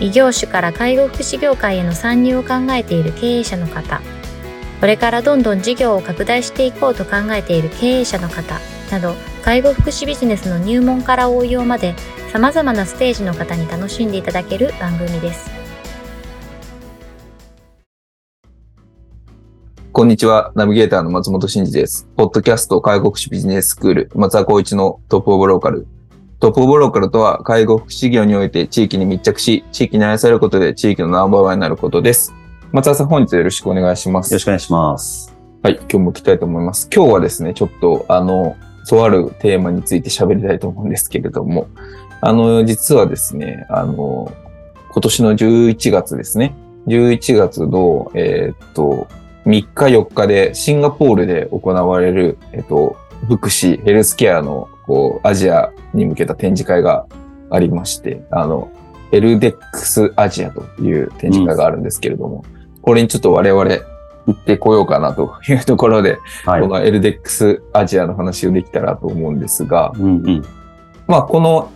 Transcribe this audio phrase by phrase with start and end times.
[0.00, 4.00] 異業種から介護福祉業界への参入を考えている経営者の方、
[4.80, 11.94] これからどんどん事業を拡大していこうと考えている経営者の方など、介護福祉ビジネスの入門から応用まで
[12.32, 15.48] 様々なステージの方に楽しんでいただける番組です。
[19.92, 20.50] こんにちは。
[20.56, 22.08] ナビゲーターの松本慎二です。
[22.16, 25.86] ポッドキャスト介護福祉ビジネススクール松田光一のトップオブローカル
[26.44, 32.34] トップオブローカルとは、介護福祉業において地域に密着し、地域に愛されることで地域のナンバーワンになることです。
[32.70, 34.30] 松田さん、本日よろしくお願いします。
[34.30, 35.34] よろしくお願いします。
[35.62, 36.90] はい、今日も来たいと思います。
[36.94, 41.68] 今日はですね、ちょっと、あの、とあるテーマについて喋りたいと思うんですけれども、
[42.20, 44.30] あの、実はですね、あの、
[44.92, 46.54] 今年の11月ですね、
[46.88, 49.08] 11月の、えー、っと、
[49.46, 57.06] 3日4日でシンガポールで行われる、えっと、福祉、ヘルスケアのこう、アジアに向けた展示会が
[57.50, 58.70] ありまして、あの、
[59.12, 63.62] ELDEX Asia という展示会があるんですけれども、うん、これにちょっと我々
[64.26, 70.44] 行ってこようかなというところで、はい、この ELDEX Asia の話をできたらと思うんですが、うんうん、
[71.06, 71.70] まあこの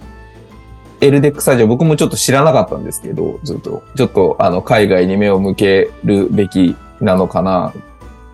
[1.00, 7.72] ELDEX Asia 僕もちょっと知らなかったんですけど、ずっと、ちょっとあの海外に目を向けるべきなのかな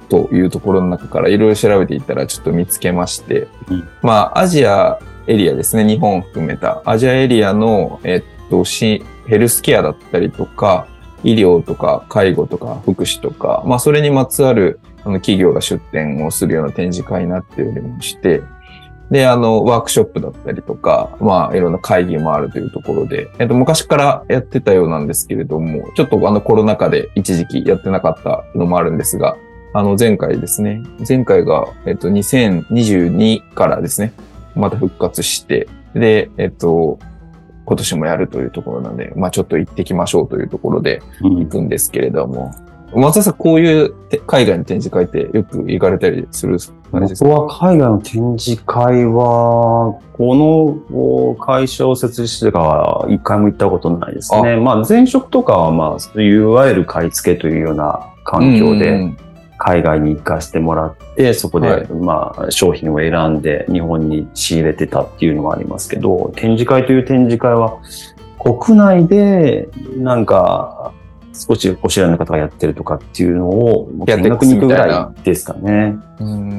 [0.09, 6.83] というところの中からいろいろ調べていったらちょっと見つけまして、うん、まあ、アジアエリアですね、日本を含めた。
[6.85, 10.87] アジアエリアの、えっと、ヘルスケアだったりとか、
[11.23, 18.43] 医療とか介護とか福祉とか、まあ、それにまつわるあの企業が出展をするような展示会になっておりまして、
[19.11, 29.37] で、あの、ワークショップだったりとか、まあ、いろんな会議もあるというところで、えっと、昔からやってたようなんですけれども、ちょっとあの、コロナ禍で一時期やってなかったのもあるんですが、
[29.75, 30.83] あの、前回ですね。
[31.07, 34.13] 前回が、えっと、2022からですね、
[34.55, 37.01] また復活して、で、えっと、
[37.65, 42.55] 今年もやるというところなので、まあちょっと行ってきましょうというところで行くんですけれども、
[42.93, 43.95] うん、松田さん、こういう
[44.29, 46.57] 海外の展示会ってよく行かれたりする
[46.93, 54.55] 僕は海外の展示会は、この会社を設立してから一回も行ったことないですね。
[54.57, 59.13] まあ前職とかはまあ、いわゆる買い付けというような環境で
[59.65, 67.79] 海外に行かせてもらって、そこで、まあ、商品を選んで日本に仕入れてたっていうのはありますけど、展示会という展示会は、
[68.39, 70.93] 国内で、なんか、
[71.33, 75.97] 少しお知らない方がやってるとかっていうのを、見学に行くぐらいですかね。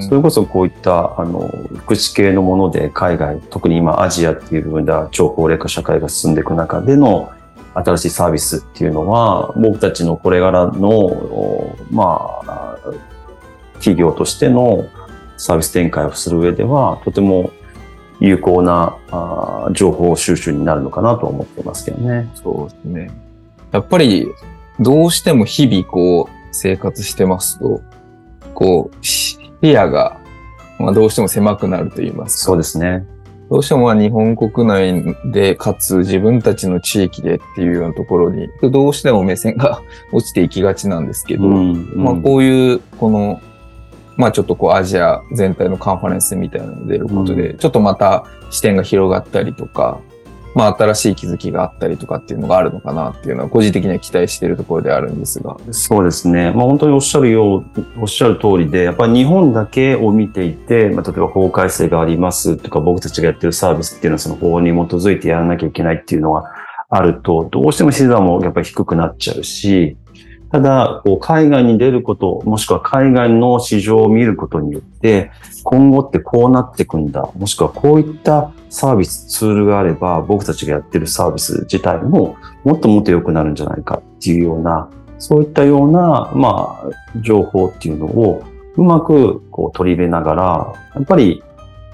[0.02, 7.30] それこそこういった、あの、福祉系のもので海外、特に今アジアっていう部分では超高齢化社会が進んでいく中での
[7.76, 12.78] 新しいサービスっていうのは、僕たちのこれからの、まあ、
[13.76, 14.88] 企業としての
[15.38, 17.52] サービス展開をする上では、とても
[18.20, 22.30] 有効なあ情報収集になるのかなと思ってますけどね。
[22.36, 23.12] そうですね。
[23.72, 24.32] やっぱり、
[24.80, 27.82] どうしても日々こう、生活してますと、
[28.54, 30.18] こう、視野が、
[30.80, 32.46] まあ、どうしても狭くなると言いますか。
[32.46, 33.06] そうですね。
[33.50, 43.40] どうしても日本国内で、かつ自分たちの地域でっていうようなところに、どうしても目線が 落ちていきがちなんですけど、うんうん、まあこういう、この、
[44.18, 50.00] まあちょっとこうアジア全体のカンファレンスみたいなのが出ることで、うん、ちょっとまた視点が広がったりとか、
[50.56, 55.58] まあ、新しい気づきがあったりとかっていうのがあるのかなっていうのは、個人的には期待しているところであるんですが。
[55.72, 56.52] そうですね。
[56.52, 57.66] まあ、本当におっしゃるよう、
[58.00, 66.46] おっしゃる通りで、やっぱり日本だけを見ていて、まあ、例えば法改正がありますとか、僕たちがやってるサービスっていうのはその法に基づいてやらなきゃいけないっていうのが
[66.90, 69.98] あると、どうしても資産もやっぱり低くなっちゃうし、
[70.52, 75.32] ただ、海外に出ること、もしくは海外の市場を見ることによって、
[75.64, 88.44] 今後ってこうなっていくんだ、もしくはこういったサービス、ツールがあれば、僕たちがやってるサービス自体ももっともっと良くなるんじゃないかっていうような、そういったような、まあ、情報っていうのを
[88.78, 91.44] うまくこう取り入れながら、やっぱり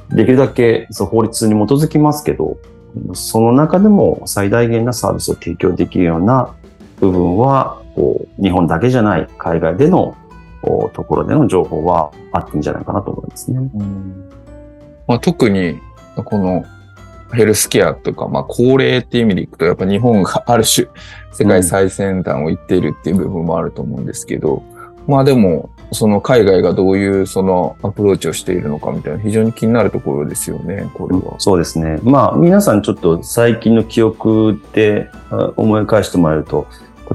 [0.09, 2.57] できるだけそ法律に基づきますけど、
[3.13, 6.53] その中でも最大限なサービスを提供できるような
[6.99, 7.80] 部分は、
[8.41, 10.15] 日本だけじゃない海外での
[10.93, 13.57] ところでの情報はあっていいんじゃないかなと思いますね。
[13.57, 14.29] うん
[15.07, 15.79] まあ、特に
[16.15, 16.63] この
[17.33, 20.87] ヘルスケアとか、まあ、高齢っていう意味でいくと、やっぱ日本がある種、
[21.31, 24.63] 世界最先端を行っているっていう部分もあると思うんですけど、
[25.07, 31.35] まあでも、その海外がどういうそのアプローチをしているのかみたいな非常に気になるところですよね、これは。
[31.37, 31.99] そうですね。
[32.03, 35.09] まあ皆さんちょっと最近の記憶で
[35.57, 36.67] 思い返してもらえると、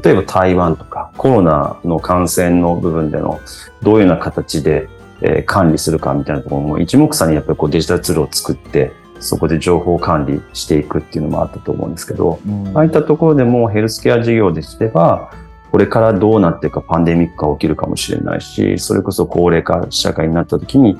[0.02, 3.40] 例えば台湾とかコロナの感染の部分での
[3.82, 4.88] どういうような形で、
[5.22, 15.31] え管理するかみたいなところも一目散にやっぱりこうデジタルツールを作ってそこで情報管理していくっていうのもあったと思うんですけど、うん、ああいったところでもヘルスケア事業でしてば、
[15.70, 20.98] これからどうなっていくかパンデミックが起きるかもしれないし、それこそ高齢化社会になった時に、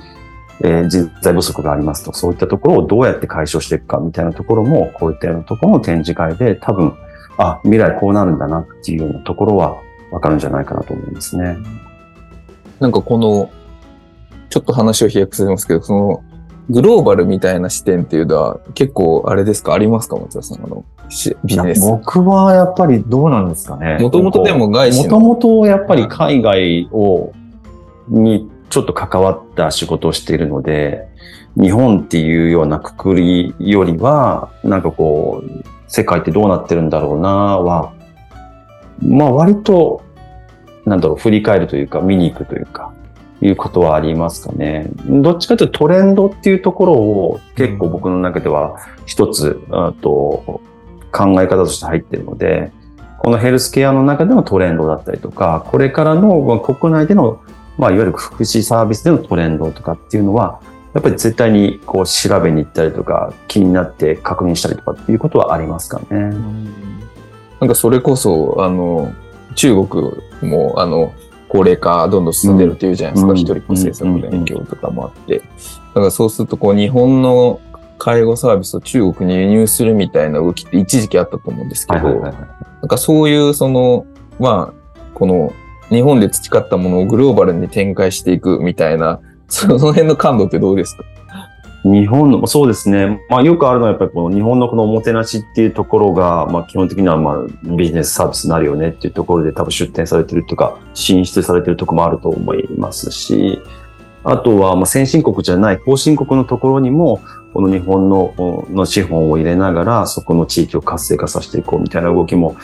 [0.60, 6.94] えー、人材不足がありますと、そういったところをどうやって解消していくかみたいなところも、こういったようなところの展示会で多分、
[7.38, 9.81] あ、未来こうなるんだなっていうようなところは
[10.11, 11.56] わかるんじゃないかなと思いますね。
[12.81, 13.50] なんかこの、
[14.49, 16.23] ちょっと話を飛躍させますけど、その、
[16.69, 19.73] グローバルみたいな視点っていうのは結構あれですか？
[19.73, 20.65] ありますか松田さん？
[20.65, 20.85] あの
[21.44, 21.81] ビジネス。
[21.81, 23.99] 僕はやっぱりどうなんですかね。
[24.00, 27.32] もともとでも外資もともとやっぱり海外を、
[28.09, 31.06] にちょっと関わった仕事をしているので、
[31.56, 37.93] 日本っていうようなくくりよりは、なんかこう、世界ってどうなってるんだろうなは、
[39.03, 40.03] まあ割と、
[40.85, 42.93] なんだろう、振り返るというか、見に行くというか、
[43.41, 44.88] いうことはありますかね。
[45.06, 50.62] どっちかというとトレンドっていうところを結構僕の中では一つ、あと
[51.12, 52.73] 考え方として入ってるので、
[53.19, 57.41] このヘルスケアの中でのトレンドだったりとか、これからの国内での、
[57.77, 60.61] まあ、いわゆる福祉サービスでのトレンドとかっていうのは、
[60.96, 66.34] やっぱり絶対にこう調べに行ったりとか、気になって確認したりとかっていうことはありますかね。
[67.60, 69.12] なんかそれこそ、あの、
[69.56, 71.12] 中国も、あの、
[71.50, 75.40] 高齢化どんどん進んでるっていうじゃないですか、一、人っ子政策の影響とかもあって。
[75.40, 75.44] だ
[75.93, 77.60] からそうすると、こう、日本の
[77.98, 84.06] 介護サービスを中国に輸入するみたいな動きって一時期あったと思うんですけど、なんかそういう、その、
[84.40, 85.52] まあ、この、
[85.90, 91.04] 日本で培ったものをグローバルに展開していくみたいな、その辺の感度ってどうですか？
[91.84, 93.20] 日本の、そうですね。
[93.31, 103.60] まあよくあるのはやっぱりこの日本のこのおもてなしっていうところが、まあ基本的にはまあビジネスサービスになるよねっていうところで多分出展されてるとか、進出されてるとこもあると思いますし、
[104.25, 107.20] あとはまあ先進国じゃない後進国のところにも、
[107.54, 112.56] この日本のの資本を入れながら、そこの地域を活性化させていこうみたいな動きも、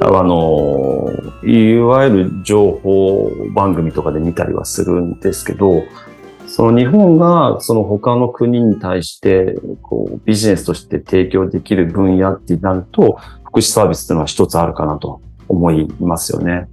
[0.00, 1.10] あの、
[1.42, 5.82] いわゆる情報番組とかで見たりはするんですけど、
[6.58, 16.66] その日本がその他の国に対してこうビジネスとして提供できる分野ってなると、福祉サービスっていうのは一つあるかなと思いますよね。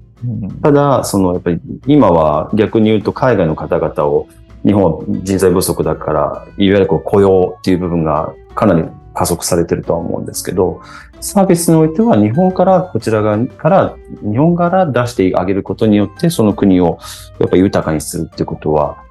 [0.63, 4.27] ただ、そのやっぱり今は逆に言うと海外の方々を
[4.65, 10.81] 日本人材不足だから、いわゆるこう雇用っていう部分がかなり加速されてるとは思うんですけど、
[11.21, 16.97] サービスにおいては日本からこちら側から、日本から出してあげることによってその国を
[17.37, 19.04] やっぱり豊かにするってことは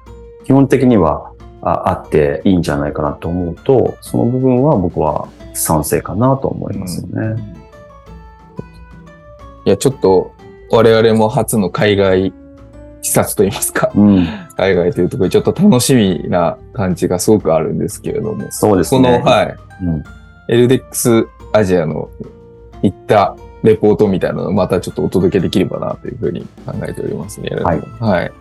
[0.45, 1.31] 基本的には
[1.61, 7.13] あっていいんじゃないかなと思うと、その部分は僕は賛成かなと思いますよね。
[7.15, 7.39] うん、
[9.65, 10.31] いや、ちょっと
[10.71, 12.33] 我々も初の海外
[13.01, 14.27] 視察といいますか、うん、
[14.57, 18.45] 海外というところでちょっと楽しみな感じがすごくあるんですけれども。
[18.51, 19.19] そうですね。
[19.23, 19.55] この、はい。
[19.83, 20.03] うん、
[20.49, 22.09] エルデックスアジアの
[22.81, 27.49] 行ったレポートみたいなのをまたちょっとお届けできればなというふうに考えておりますね。
[27.49, 27.81] はい。
[27.99, 28.31] はい。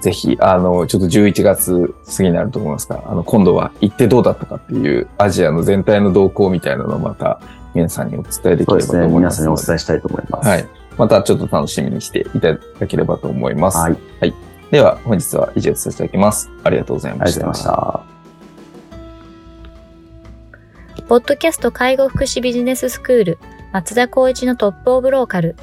[0.00, 7.40] ぜひ、あの、ちょっと11月過ぎになると思いますが、あの、今度は行ってどうだったかっていうアジアの全体の動向みたいなのをまた
[7.74, 9.08] 皆さんにお伝えできればと思います。
[9.08, 10.48] ね、皆さんにお伝えしたいと思います。
[10.48, 10.68] はい。
[10.96, 13.78] またちょっと楽しみにしていただければと思います。
[13.78, 13.96] はい。
[14.20, 14.34] はい。
[14.70, 16.50] では、本日は以上とさせていただきます。
[16.62, 17.46] ありがとうございました。
[17.46, 18.04] ありがとうございまし
[20.96, 21.04] た。
[21.08, 23.38] ポッドキャスト介護福祉ビジネススクール
[23.72, 25.56] 松田光一のトップオブローカル。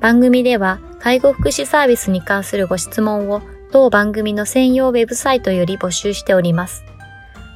[0.00, 6.84] 番組では介護福祉サービスに関するご質問を当番組の専用ウェブサイトより募集しております。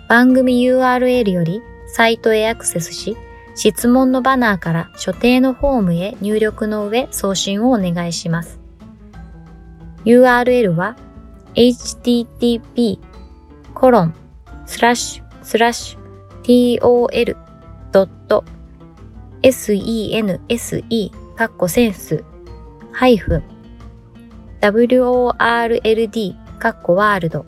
[0.08, 3.16] 番組 URL よりサイトへアクセスし、
[3.54, 8.60] 質問のバナーから所定のフォームへ入力の上送信をお願いします。
[10.04, 10.96] URL は
[11.54, 12.98] http
[13.74, 14.14] コロン
[14.66, 16.02] スラッシュスラッシュ
[16.42, 17.36] tol.sense
[21.36, 22.24] カッコセンス
[22.92, 23.51] ハイフン
[24.62, 27.44] world カッコワールド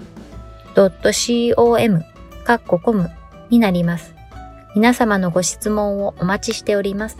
[0.74, 2.04] .com
[2.44, 3.10] カッココム
[3.50, 4.14] になります。
[4.74, 7.18] 皆様のご質問をお待ちしております。